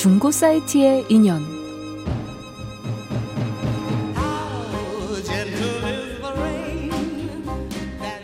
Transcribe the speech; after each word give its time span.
중고 0.00 0.30
사이트의 0.30 1.04
인연 1.10 1.42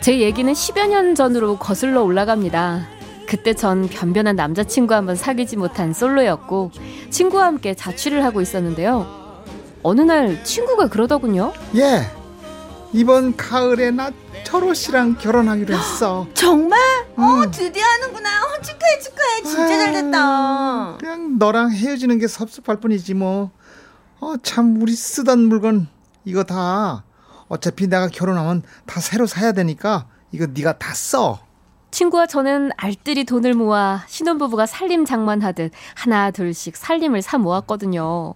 제 0.01 0.19
얘기는 0.19 0.51
10여 0.51 0.87
년 0.87 1.13
전으로 1.13 1.59
거슬러 1.59 2.01
올라갑니다. 2.01 2.87
그때 3.27 3.53
전 3.53 3.87
변변한 3.87 4.35
남자친구 4.35 4.95
한번 4.95 5.15
사귀지 5.15 5.57
못한 5.57 5.93
솔로였고 5.93 6.71
친구와 7.11 7.45
함께 7.45 7.75
자취를 7.75 8.23
하고 8.23 8.41
있었는데요. 8.41 9.05
어느 9.83 10.01
날 10.01 10.43
친구가 10.43 10.87
그러더군요. 10.87 11.53
예. 11.75 12.16
이번 12.93 13.35
가을에 13.35 13.91
나 13.91 14.11
철호 14.43 14.73
씨랑 14.73 15.17
결혼하기로 15.17 15.73
했어. 15.75 16.27
정말? 16.33 16.79
음. 17.17 17.23
어, 17.23 17.51
드디어 17.51 17.83
하는구나. 17.83 18.29
어, 18.43 18.61
축하해, 18.61 18.99
축하해. 18.99 19.41
진짜 19.43 19.67
잘 19.67 19.93
됐다. 19.93 20.87
아유, 20.89 20.97
그냥 20.99 21.37
너랑 21.37 21.71
헤어지는 21.71 22.17
게 22.19 22.27
섭섭할 22.27 22.79
뿐이지 22.79 23.13
뭐. 23.13 23.51
어, 24.19 24.33
참 24.41 24.81
우리 24.81 24.93
쓰던 24.93 25.39
물건 25.39 25.87
이거 26.25 26.43
다 26.43 27.03
어차피 27.49 27.87
내가 27.87 28.07
결혼하면 28.07 28.63
다 28.85 28.99
새로 28.99 29.27
사야 29.27 29.51
되니까 29.51 30.07
이거 30.31 30.47
네가 30.47 30.77
다 30.79 30.93
써. 30.93 31.39
친구와 31.91 32.25
저는 32.25 32.71
알뜰히 32.77 33.23
돈을 33.23 33.53
모아 33.53 34.03
신혼부부가 34.07 34.65
살림 34.65 35.05
장만하듯 35.05 35.71
하나 35.95 36.31
둘씩 36.31 36.75
살림을 36.75 37.21
사 37.21 37.37
모았거든요. 37.37 38.33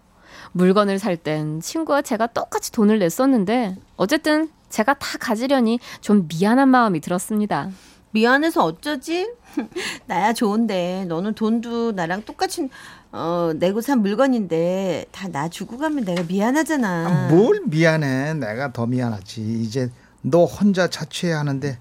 물건을 0.54 1.00
살 1.00 1.18
땐 1.18 1.62
친구와 1.62 2.02
제가 2.02 2.28
똑같이 2.28 2.72
돈을 2.72 3.00
냈었는데 3.00 3.76
어쨌든 3.98 4.50
제가 4.70 4.94
다 4.96 5.18
가지려니 5.20 5.80
좀 6.02 6.28
미안한 6.28 6.70
마음이 6.70 7.00
들었습니다. 7.02 7.70
미안해서 8.12 8.64
어쩌지? 8.66 9.30
나야 10.08 10.34
좋은데 10.34 11.06
너는 11.08 11.34
돈도 11.34 11.94
나랑 11.94 12.24
똑같이 12.24 12.70
어, 13.14 13.52
내고 13.56 13.82
산 13.82 14.02
물건인데 14.02 15.06
다 15.12 15.28
나 15.30 15.48
주고 15.50 15.78
가면 15.78 16.04
내가 16.06 16.24
미안하잖아. 16.24 17.08
아, 17.08 17.28
뭘 17.30 17.62
미안해. 17.66 18.34
내가 18.36 18.72
더 18.74 18.86
미안하지. 18.86 19.42
이제 19.62 19.90
너 20.22 20.44
혼자 20.46 20.90
자취해야 20.90 21.40
하는데 21.40 21.78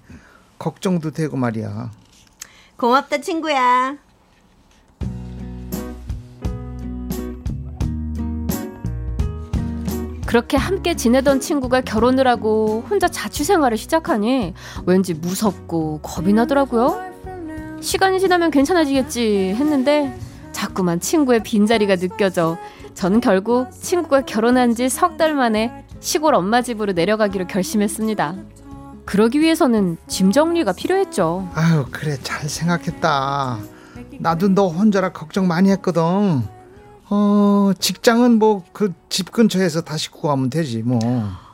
걱정도 0.59 1.11
되고 1.11 1.35
말이야. 1.37 1.91
고맙다 2.77 3.19
친구야. 3.19 3.97
그렇게 10.31 10.55
함께 10.55 10.95
지내던 10.95 11.41
친구가 11.41 11.81
결혼을 11.81 12.25
하고 12.25 12.85
혼자 12.89 13.09
자취 13.09 13.43
생활을 13.43 13.75
시작하니 13.77 14.53
왠지 14.85 15.13
무섭고 15.13 15.99
겁이 16.01 16.31
나더라고요. 16.31 17.01
시간이 17.81 18.17
지나면 18.21 18.49
괜찮아지겠지 18.49 19.53
했는데 19.57 20.17
자꾸만 20.53 21.01
친구의 21.01 21.43
빈자리가 21.43 21.97
느껴져 21.97 22.57
저는 22.93 23.19
결국 23.19 23.69
친구가 23.73 24.21
결혼한 24.21 24.73
지 24.73 24.85
석 24.87 25.17
달 25.17 25.35
만에 25.35 25.83
시골 25.99 26.33
엄마 26.33 26.61
집으로 26.61 26.93
내려가기로 26.93 27.47
결심했습니다. 27.47 28.35
그러기 29.05 29.41
위해서는 29.41 29.97
짐 30.07 30.31
정리가 30.31 30.71
필요했죠. 30.71 31.49
아유 31.55 31.85
그래 31.91 32.15
잘 32.23 32.47
생각했다. 32.47 33.57
나도 34.19 34.47
너 34.55 34.69
혼자라 34.69 35.11
걱정 35.11 35.45
많이 35.49 35.69
했거든. 35.71 36.43
어 37.13 37.71
직장은 37.77 38.39
뭐 38.39 38.63
그 38.73 38.93
집 39.09 39.31
근처에서 39.33 39.81
다시 39.81 40.09
구하면 40.09 40.49
되지 40.49 40.81
뭐. 40.83 40.99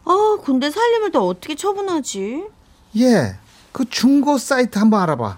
아, 0.06 0.38
근데 0.46 0.70
살림을 0.70 1.12
또 1.12 1.28
어떻게 1.28 1.56
처분하지? 1.56 2.46
예, 2.98 3.36
그 3.72 3.84
중고 3.90 4.38
사이트 4.38 4.78
한번 4.78 5.02
알아봐. 5.02 5.38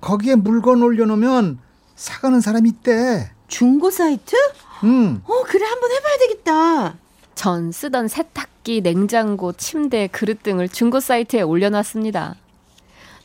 거기에 0.00 0.36
물건 0.36 0.82
올려놓으면 0.82 1.58
사가는 1.96 2.40
사람이 2.40 2.68
있대. 2.68 3.32
중고 3.48 3.90
사이트? 3.90 4.36
음, 4.84 5.20
어, 5.24 5.42
그래 5.44 5.66
한번 5.66 5.90
해봐야 5.90 6.16
되겠다. 6.18 6.94
전 7.34 7.72
쓰던 7.72 8.08
세탁기, 8.08 8.82
냉장고, 8.82 9.52
침대, 9.52 10.06
그릇 10.06 10.42
등을 10.44 10.68
중고 10.68 11.00
사이트에 11.00 11.42
올려놨습니다. 11.42 12.36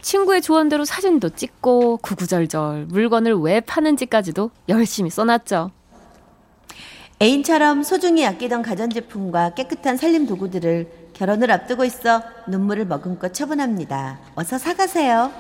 친구의 0.01 0.41
조언대로 0.41 0.83
사진도 0.85 1.29
찍고 1.29 1.97
구구절절 1.97 2.87
물건을 2.89 3.35
왜 3.35 3.59
파는지까지도 3.59 4.49
열심히 4.69 5.09
써놨죠. 5.11 5.71
애인처럼 7.21 7.83
소중히 7.83 8.25
아끼던 8.25 8.63
가전제품과 8.63 9.53
깨끗한 9.53 9.97
살림 9.97 10.25
도구들을 10.25 11.11
결혼을 11.13 11.51
앞두고 11.51 11.85
있어 11.85 12.23
눈물을 12.47 12.85
머금고 12.85 13.31
처분합니다. 13.31 14.19
어서 14.35 14.57
사가세요. 14.57 15.31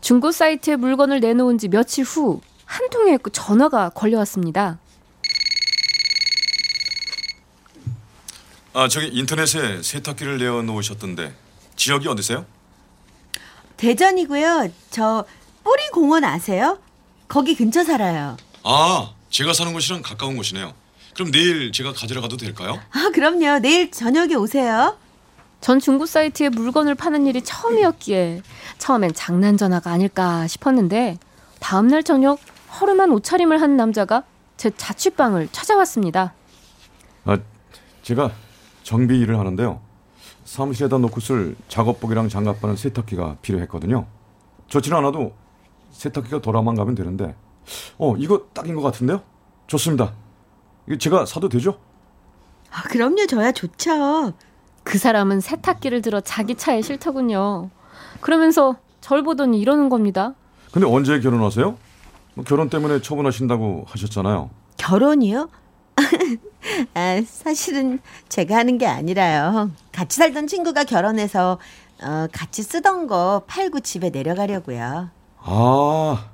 중고 0.00 0.30
사이트에 0.30 0.76
물건을 0.76 1.20
내놓은 1.20 1.58
지 1.58 1.68
며칠 1.68 2.04
후 2.04 2.40
한 2.66 2.90
통의 2.90 3.18
전화가 3.32 3.90
걸려왔습니다. 3.90 4.78
아 8.74 8.88
저기 8.88 9.06
인터넷에 9.06 9.82
세탁기를 9.82 10.38
내어 10.38 10.60
놓으셨던데 10.62 11.34
지역이 11.76 12.08
어디세요? 12.08 12.44
대전이고요. 13.78 14.68
저 14.90 15.24
뿌리 15.64 15.88
공원 15.92 16.24
아세요? 16.24 16.78
거기 17.28 17.54
근처 17.56 17.82
살아요. 17.84 18.36
아 18.62 19.12
제가 19.36 19.52
사는 19.52 19.70
곳이랑 19.74 20.00
가까운 20.00 20.34
곳이네요. 20.38 20.72
그럼 21.14 21.30
내일 21.30 21.70
제가 21.70 21.92
가지러 21.92 22.22
가도 22.22 22.38
될까요? 22.38 22.80
아, 22.90 23.10
그럼요. 23.12 23.58
내일 23.58 23.90
저녁에 23.90 24.34
오세요. 24.34 24.96
전 25.60 25.78
중고 25.78 26.06
사이트에 26.06 26.48
물건을 26.48 26.94
파는 26.94 27.26
일이 27.26 27.44
처음이었기에 27.44 28.40
처음엔 28.78 29.12
장난 29.12 29.58
전화가 29.58 29.90
아닐까 29.90 30.46
싶었는데 30.46 31.18
다음 31.60 31.88
날 31.88 32.02
저녁 32.02 32.38
허름한 32.80 33.10
옷차림을 33.10 33.60
한 33.60 33.76
남자가 33.76 34.22
제 34.56 34.70
자취방을 34.70 35.48
찾아왔습니다. 35.52 36.32
아, 37.26 37.38
제가 38.00 38.32
정비 38.84 39.18
일을 39.18 39.38
하는데요. 39.38 39.82
사무실에다 40.46 40.96
놓고 40.96 41.20
쓸 41.20 41.56
작업복이랑 41.68 42.30
장갑 42.30 42.62
바는 42.62 42.76
세탁기가 42.76 43.36
필요했거든요. 43.42 44.06
좋지는 44.68 44.96
않아도 44.96 45.34
세탁기가 45.90 46.40
돌아만 46.40 46.74
가면 46.74 46.94
되는데 46.94 47.34
어 47.98 48.14
이거 48.18 48.46
딱인 48.52 48.74
것 48.74 48.82
같은데요? 48.82 49.22
좋습니다. 49.66 50.12
이거 50.86 50.96
제가 50.98 51.26
사도 51.26 51.48
되죠? 51.48 51.78
아, 52.70 52.82
그럼요. 52.82 53.26
저야 53.26 53.52
좋죠. 53.52 54.32
그 54.82 54.98
사람은 54.98 55.40
세탁기를 55.40 56.02
들어 56.02 56.20
자기 56.20 56.54
차에 56.54 56.82
싫더군요. 56.82 57.70
그러면서 58.20 58.76
절 59.00 59.22
보더니 59.22 59.58
이러는 59.58 59.88
겁니다. 59.88 60.34
근데 60.72 60.86
언제 60.86 61.18
결혼하세요? 61.20 61.76
뭐 62.34 62.44
결혼 62.44 62.68
때문에 62.68 63.00
처분하신다고 63.00 63.84
하셨잖아요. 63.88 64.50
결혼이요? 64.76 65.48
아, 66.94 67.22
사실은 67.26 67.98
제가 68.28 68.56
하는 68.56 68.76
게 68.78 68.86
아니라요. 68.86 69.70
같이 69.92 70.18
살던 70.18 70.46
친구가 70.46 70.84
결혼해서 70.84 71.58
어, 72.02 72.26
같이 72.30 72.62
쓰던 72.62 73.06
거 73.06 73.42
팔고 73.46 73.80
집에 73.80 74.10
내려가려고요. 74.10 75.08
아 75.38 76.30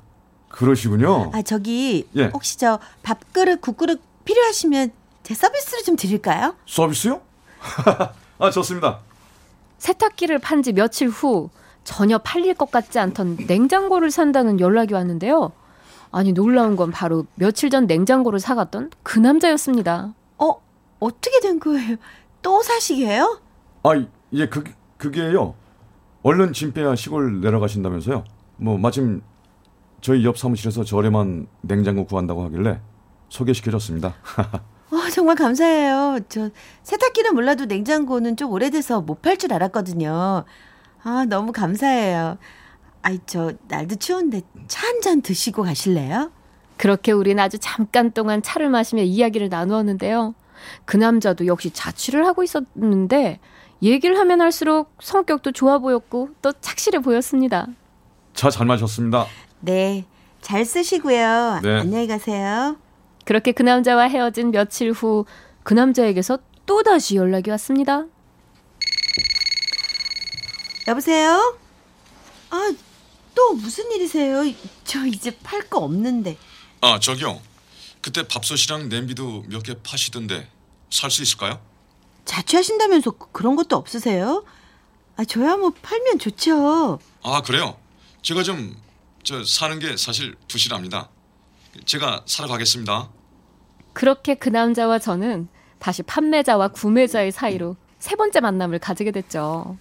그러시군요. 0.52 1.30
아, 1.34 1.42
저기 1.42 2.06
예. 2.16 2.26
혹시 2.26 2.58
저 2.58 2.78
밥그릇, 3.02 3.60
국그릇 3.60 4.00
필요하시면 4.24 4.90
제 5.22 5.34
서비스로 5.34 5.82
좀 5.82 5.96
드릴까요? 5.96 6.54
서비스요? 6.66 7.20
아 8.38 8.50
좋습니다. 8.50 9.00
세탁기를 9.78 10.38
판 10.38 10.62
지 10.62 10.72
며칠 10.72 11.08
후 11.08 11.50
전혀 11.84 12.18
팔릴 12.18 12.54
것 12.54 12.70
같지 12.70 12.98
않던 12.98 13.38
냉장고를 13.48 14.10
산다는 14.10 14.60
연락이 14.60 14.94
왔는데요. 14.94 15.52
아니 16.12 16.32
놀라운 16.32 16.76
건 16.76 16.90
바로 16.90 17.26
며칠 17.34 17.70
전 17.70 17.86
냉장고를 17.86 18.38
사갔던 18.38 18.90
그 19.02 19.18
남자였습니다. 19.18 20.12
어, 20.38 20.60
어떻게 21.00 21.40
된 21.40 21.58
거예요? 21.58 21.96
또 22.42 22.62
사시게요? 22.62 23.40
아예그 23.82 24.64
그게요. 24.98 25.54
얼른 26.22 26.52
짐 26.52 26.72
빼야 26.72 26.94
시골 26.94 27.40
내려가신다면서요. 27.40 28.22
뭐 28.58 28.78
마침 28.78 29.22
저희 30.02 30.24
옆 30.24 30.36
사무실에서 30.36 30.84
저렴한 30.84 31.46
냉장고 31.62 32.04
구한다고 32.04 32.44
하길래 32.44 32.80
소개시켜줬습니다. 33.30 34.14
어, 34.90 35.10
정말 35.10 35.36
감사해요. 35.36 36.18
저 36.28 36.50
세탁기는 36.82 37.34
몰라도 37.34 37.64
냉장고는 37.64 38.36
좀 38.36 38.50
오래돼서 38.52 39.00
못 39.00 39.22
팔 39.22 39.38
줄 39.38 39.54
알았거든요. 39.54 40.44
아, 41.04 41.24
너무 41.28 41.52
감사해요. 41.52 42.36
아이, 43.02 43.18
저 43.26 43.52
날도 43.68 43.96
추운데 43.96 44.42
차 44.68 44.86
한 44.86 45.00
잔 45.00 45.22
드시고 45.22 45.62
가실래요? 45.62 46.30
그렇게 46.76 47.12
우린 47.12 47.38
아주 47.40 47.58
잠깐 47.58 48.10
동안 48.10 48.42
차를 48.42 48.68
마시며 48.68 49.02
이야기를 49.02 49.48
나누었는데요. 49.48 50.34
그 50.84 50.96
남자도 50.96 51.46
역시 51.46 51.70
자취를 51.70 52.26
하고 52.26 52.42
있었는데 52.42 53.38
얘기를 53.82 54.18
하면 54.18 54.40
할수록 54.40 54.92
성격도 55.00 55.52
좋아 55.52 55.78
보였고 55.78 56.30
또 56.42 56.52
착실해 56.52 56.98
보였습니다. 57.00 57.66
차 58.34 58.50
잘 58.50 58.66
마셨습니다. 58.66 59.26
네. 59.66 60.04
잘 60.40 60.64
쓰시고요. 60.64 61.60
네. 61.62 61.78
안녕히 61.80 62.06
가세요. 62.06 62.76
그렇게 63.24 63.52
그 63.52 63.62
남자와 63.62 64.04
헤어진 64.08 64.50
며칠 64.50 64.92
후 64.92 65.24
그 65.64 65.74
남자에게서 65.74 66.40
또다시 66.66 67.14
연락이 67.14 67.48
왔습니다. 67.50 68.06
여보세요? 70.88 71.56
아, 72.50 72.72
또 73.36 73.54
무슨 73.54 73.90
일이세요? 73.92 74.42
저 74.82 75.06
이제 75.06 75.30
팔 75.44 75.60
거 75.68 75.78
없는데. 75.78 76.36
아 76.80 76.98
저기요. 76.98 77.40
그때 78.00 78.26
밥솥이랑 78.26 78.88
냄비도 78.88 79.44
몇 79.48 79.62
개 79.62 79.76
파시던데 79.80 80.48
살 80.90 81.12
수 81.12 81.22
있을까요? 81.22 81.60
자취하신다면서 82.24 83.12
그- 83.12 83.28
그런 83.30 83.54
것도 83.54 83.76
없으세요? 83.76 84.44
아, 85.16 85.24
저야 85.24 85.56
뭐 85.56 85.70
팔면 85.80 86.18
좋죠. 86.18 86.98
아 87.22 87.42
그래요? 87.42 87.76
제가 88.22 88.42
좀 88.42 88.74
저 89.22 89.44
사는 89.44 89.78
게 89.78 89.96
사실 89.96 90.34
부실합니다. 90.48 91.08
제가 91.84 92.22
사러 92.26 92.48
가겠습니다. 92.48 93.08
그렇게 93.92 94.34
그 94.34 94.48
남자와 94.48 94.98
저는 94.98 95.48
다시 95.78 96.02
판매자와 96.02 96.68
구매자의 96.68 97.32
사이로 97.32 97.76
세 97.98 98.16
번째 98.16 98.40
만남을 98.40 98.78
가지게 98.78 99.10
됐죠. 99.12 99.76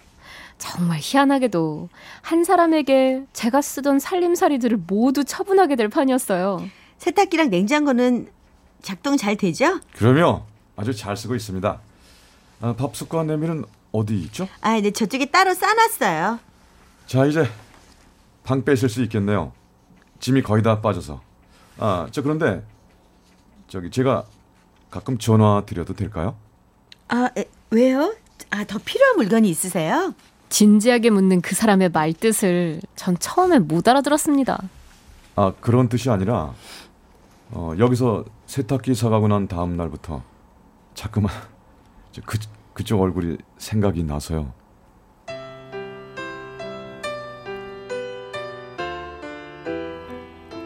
정말 0.58 0.98
희한하게도 1.00 1.88
한 2.20 2.44
사람에게 2.44 3.24
제가 3.32 3.62
쓰던 3.62 3.98
살림살이들을 3.98 4.82
모두 4.86 5.24
처분하게 5.24 5.76
될 5.76 5.88
판이었어요. 5.88 6.64
세탁기랑 6.98 7.50
냉장고는 7.50 8.28
작동 8.80 9.16
잘 9.16 9.36
되죠? 9.36 9.80
그러면 9.96 10.42
아주 10.76 10.94
잘 10.94 11.16
쓰고 11.16 11.34
있습니다. 11.34 11.80
아, 12.60 12.72
밥솥과 12.74 13.24
냄비는 13.24 13.64
어디 13.90 14.14
있죠? 14.20 14.48
아, 14.60 14.80
네, 14.80 14.92
저쪽에 14.92 15.26
따로 15.26 15.52
싸놨어요. 15.52 16.38
자 17.08 17.26
이제 17.26 17.50
방 18.44 18.64
빼실 18.64 18.88
수 18.88 19.02
있겠네요. 19.02 19.52
짐이 20.20 20.42
거의 20.42 20.62
다 20.62 20.80
빠져서. 20.80 21.20
아, 21.78 22.06
저 22.10 22.22
그런데 22.22 22.64
저기 23.68 23.90
제가 23.90 24.24
가끔 24.90 25.18
전화 25.18 25.62
드려도 25.66 25.94
될까요? 25.94 26.36
아, 27.08 27.30
에, 27.36 27.44
왜요? 27.70 28.14
아, 28.50 28.64
더 28.64 28.78
필요한 28.84 29.16
물건이 29.16 29.48
있으세요? 29.48 30.14
진지하게 30.48 31.10
묻는 31.10 31.40
그 31.40 31.54
사람의 31.54 31.88
말뜻을 31.90 32.82
전 32.94 33.18
처음에 33.18 33.58
못 33.58 33.88
알아들었습니다. 33.88 34.62
아 35.34 35.52
그런 35.60 35.88
뜻이 35.88 36.10
아니라 36.10 36.52
어, 37.50 37.72
여기서 37.78 38.24
세탁기 38.46 38.94
사가고 38.94 39.28
난 39.28 39.48
다음 39.48 39.78
날부터 39.78 40.22
자꾸만 40.94 41.32
저 42.12 42.20
그, 42.26 42.38
그쪽 42.74 43.00
얼굴이 43.00 43.38
생각이 43.56 44.04
나서요. 44.04 44.52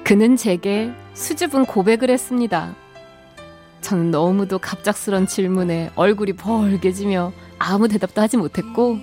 그는 0.07 0.37
제게 0.37 0.93
수줍은 1.15 1.67
고백을 1.67 2.11
했습니다. 2.11 2.77
저는 3.81 4.13
너무도 4.13 4.59
갑작스런 4.61 5.27
질문에 5.27 5.91
얼굴이 5.97 6.35
벌개지며 6.35 7.33
아무 7.59 7.89
대답도 7.89 8.21
하지 8.23 8.37
못했고 8.37 8.99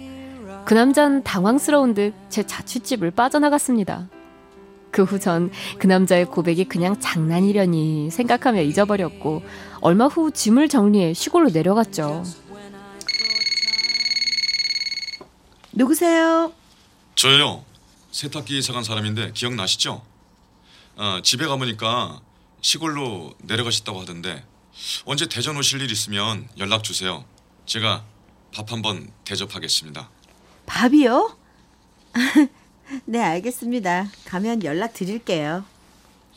그 0.66 0.74
남자는 0.74 1.24
당황스러운 1.24 1.94
듯 1.94 2.14
제 2.30 2.44
자취집을 2.44 3.12
빠져나갔습니다. 3.12 4.08
그 4.92 5.04
후 5.04 5.20
전 5.20 5.52
그 5.78 5.88
남자의 5.88 6.24
고백이 6.26 6.66
그냥 6.66 6.98
장난이려니 7.00 8.10
생각하며 8.10 8.62
잊어버렸고 8.62 9.42
얼마 9.82 10.06
후 10.08 10.32
짐을 10.32 10.70
정리해 10.70 11.14
시골로 11.14 11.50
내려갔죠. 11.50 12.24
누구세요? 15.74 16.54
저요. 17.16 17.66
세탁기 18.12 18.62
사간 18.62 18.84
사람인데 18.84 19.32
기억나시죠? 19.34 20.02
아, 20.96 21.22
집에 21.24 21.46
가보니까 21.48 22.22
시골로 22.62 23.34
내려가셨다고 23.44 24.02
하던데 24.02 24.44
언제 25.06 25.28
대전 25.28 25.58
오실 25.58 25.82
일 25.82 25.92
있으면 25.92 26.48
연락 26.58 26.84
주세요. 26.84 27.26
제가 27.66 28.04
밥 28.56 28.72
한번 28.72 29.10
대접하겠습니다. 29.26 30.10
밥이요? 30.66 31.36
네, 33.06 33.22
알겠습니다. 33.22 34.08
가면 34.26 34.64
연락 34.64 34.94
드릴게요. 34.94 35.64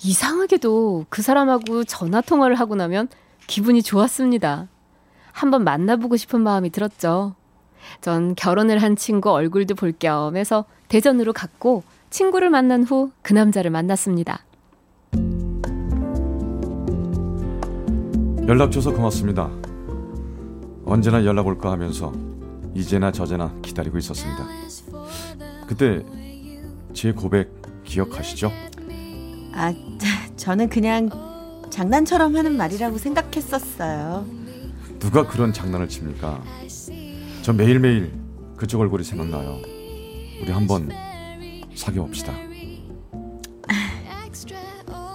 이상하게도 0.03 1.07
그 1.09 1.23
사람하고 1.23 1.85
전화 1.85 2.21
통화를 2.21 2.59
하고 2.59 2.75
나면 2.75 3.09
기분이 3.47 3.83
좋았습니다. 3.83 4.69
한번 5.33 5.65
만나보고 5.65 6.17
싶은 6.17 6.41
마음이 6.41 6.71
들었죠. 6.71 7.35
전 8.01 8.35
결혼을 8.35 8.83
한 8.83 8.97
친구 8.97 9.31
얼굴도 9.31 9.75
볼 9.75 9.93
겸 9.99 10.37
해서 10.37 10.65
대전으로 10.89 11.33
갔고 11.33 11.85
친구를 12.11 12.51
만난 12.51 12.85
후 12.85 13.13
그 13.23 13.33
남자를 13.33 13.71
만났습니다. 13.71 14.45
연락 18.49 18.71
줘서 18.71 18.93
고맙습니다. 18.93 19.51
언제나 20.85 21.25
연락 21.25 21.47
올까 21.49 21.73
하면서 21.73 22.13
이제나 22.75 23.11
저제나 23.11 23.53
기다리고 23.61 23.99
있었습니다. 23.99 24.47
그때 25.67 26.05
제 26.95 27.13
고백 27.13 27.51
기억하시죠? 27.83 28.53
아, 29.53 29.75
저는 30.37 30.69
그냥 30.69 31.11
장난처럼 31.71 32.37
하는 32.37 32.57
말이라고 32.57 32.99
생각했었어요. 32.99 34.25
누가 35.01 35.27
그런 35.27 35.53
장난을 35.53 35.89
칩니까? 35.89 36.41
저 37.43 37.53
매일매일 37.53 38.13
그쪽 38.57 38.81
얼굴이 38.81 39.03
생각나요. 39.03 39.59
우리 40.41 40.51
한번 40.53 40.89
사귀어 41.75 42.05
봅시다. 42.05 42.33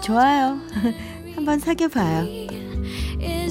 좋아요. 0.04 0.57
한번 1.36 1.60
사귀어 1.60 1.88
봐요. 1.88 2.40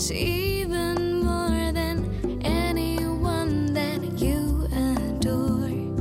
Is 0.00 0.12
even 0.14 1.20
more 1.22 1.72
than 1.74 2.40
anyone 2.42 3.74
that 3.74 4.24
you 4.24 4.66
adore. 4.72 5.92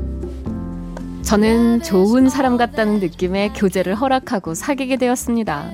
저는 1.24 1.84
좋은 1.84 2.30
사람 2.30 2.56
같다는 2.56 3.02
느낌에 3.02 3.50
교제를 3.50 3.96
허락하고 3.96 4.54
사귀게 4.54 4.96
되었습니다. 4.96 5.72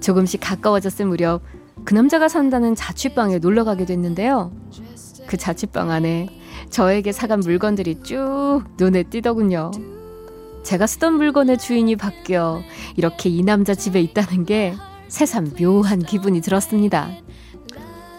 조금씩 0.00 0.40
가까워졌을 0.42 1.06
무렵 1.06 1.42
그 1.84 1.94
남자가 1.94 2.28
산다는 2.28 2.74
자취방에 2.74 3.38
놀러 3.38 3.62
가게 3.62 3.84
됐는데요. 3.84 4.52
그 5.26 5.36
자취방 5.36 5.90
안에 5.90 6.28
저에게 6.70 7.12
사간 7.12 7.40
물건들이 7.40 8.02
쭉 8.02 8.64
눈에 8.76 9.04
띄더군요. 9.04 9.70
제가 10.64 10.88
쓰던 10.88 11.14
물건의 11.14 11.58
주인이 11.58 11.94
바뀌어 11.94 12.60
이렇게 12.96 13.30
이 13.30 13.42
남자 13.44 13.74
집에 13.74 14.00
있다는 14.00 14.44
게 14.44 14.74
새삼 15.10 15.54
묘한 15.58 16.00
기분이 16.00 16.40
들었습니다. 16.40 17.10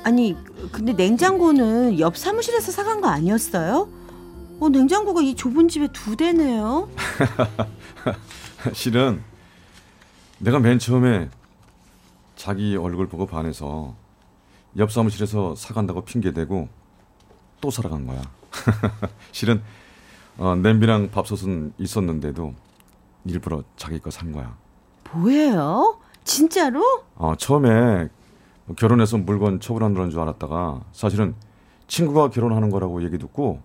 아니, 0.03 0.35
근데 0.71 0.93
냉장고는 0.93 1.99
옆 1.99 2.17
사무실에서 2.17 2.71
사간 2.71 3.01
거 3.01 3.07
아니었어요? 3.07 3.87
어, 4.59 4.69
냉장고가 4.69 5.21
이 5.21 5.35
좁은 5.35 5.67
집에 5.67 5.87
두 5.91 6.15
대네요. 6.15 6.89
실은 8.73 9.21
내가 10.39 10.59
맨 10.59 10.79
처음에 10.79 11.29
자기 12.35 12.75
얼굴 12.75 13.07
보고 13.07 13.25
반해서 13.25 13.95
옆 14.77 14.91
사무실에서 14.91 15.55
사간다고 15.55 16.01
핑계대고 16.01 16.67
또 17.59 17.69
사러 17.71 17.89
간 17.89 18.07
거야. 18.07 18.21
실은 19.31 19.61
어, 20.37 20.55
냄비랑 20.55 21.11
밥솥은 21.11 21.73
있었는데도 21.77 22.53
일부러 23.25 23.63
자기 23.77 23.99
거 23.99 24.09
산 24.09 24.31
거야. 24.31 24.55
뭐예요? 25.11 25.99
진짜로? 26.23 27.03
어, 27.15 27.35
처음에 27.37 27.69
뭐 27.69 28.09
결혼해서 28.75 29.17
물건 29.17 29.59
처분하는 29.59 30.09
줄 30.09 30.19
알았다가 30.19 30.81
사실은 30.91 31.35
친구가 31.87 32.29
결혼하는 32.29 32.69
거라고 32.69 33.03
얘기 33.03 33.17
듣고 33.17 33.61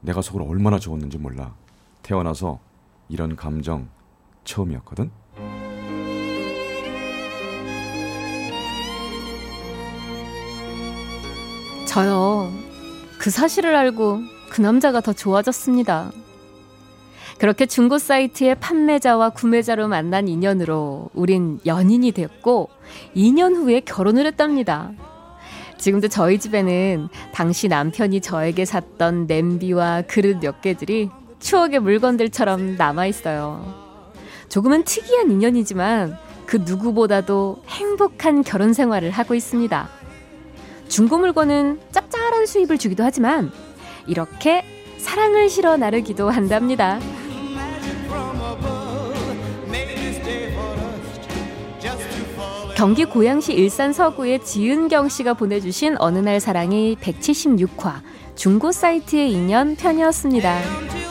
내가 0.00 0.20
속으로 0.20 0.46
얼마나 0.46 0.78
좋았는지 0.78 1.18
몰라. 1.18 1.54
태어나서 2.02 2.60
이런 3.08 3.36
감정 3.36 3.88
처음이었거든. 4.44 5.10
저요. 11.86 12.52
그 13.18 13.30
사실을 13.30 13.74
알고 13.74 14.20
그 14.50 14.60
남자가 14.60 15.00
더 15.00 15.12
좋아졌습니다. 15.12 16.10
그렇게 17.38 17.66
중고 17.66 17.98
사이트의 17.98 18.54
판매자와 18.56 19.30
구매자로 19.30 19.88
만난 19.88 20.28
인연으로 20.28 21.10
우린 21.14 21.58
연인이 21.66 22.12
됐고 22.12 22.70
2년 23.16 23.56
후에 23.56 23.80
결혼을 23.80 24.26
했답니다. 24.26 24.92
지금도 25.78 26.08
저희 26.08 26.38
집에는 26.38 27.08
당시 27.32 27.68
남편이 27.68 28.20
저에게 28.20 28.64
샀던 28.64 29.26
냄비와 29.26 30.02
그릇 30.02 30.38
몇 30.40 30.62
개들이 30.62 31.10
추억의 31.40 31.80
물건들처럼 31.80 32.76
남아 32.76 33.06
있어요. 33.06 33.84
조금은 34.48 34.84
특이한 34.84 35.30
인연이지만 35.30 36.16
그그 36.46 36.64
누구보다도 36.64 37.62
행복한 37.68 38.42
결혼 38.42 38.72
생활을 38.72 39.10
하고 39.10 39.34
있습니다. 39.34 39.88
중고 40.88 41.18
물건은 41.18 41.80
짭짤한 41.90 42.46
수입을 42.46 42.78
주기도 42.78 43.02
하지만 43.02 43.50
이렇게 44.06 44.64
사랑을 44.98 45.48
실어 45.50 45.76
나르기도 45.76 46.30
한답니다. 46.30 46.98
경기 52.76 53.04
고양시 53.04 53.52
일산 53.52 53.92
서구의 53.92 54.40
지은경 54.44 55.08
씨가 55.08 55.34
보내주신 55.34 55.94
어느 56.00 56.18
날 56.18 56.40
사랑이 56.40 56.96
176화 57.00 58.00
중고 58.34 58.72
사이트의 58.72 59.30
인연 59.32 59.76
편이었습니다. 59.76 61.03